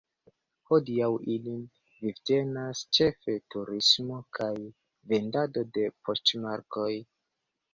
Hodiaŭ 0.69 1.09
ilin 1.33 1.59
vivtenas 2.05 2.81
ĉefe 2.99 3.35
turismo 3.57 4.19
kaj 4.39 4.51
vendado 5.13 5.67
de 5.77 5.85
poŝtmarkoj. 6.09 6.91